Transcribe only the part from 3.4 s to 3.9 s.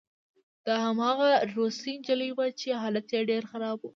خراب و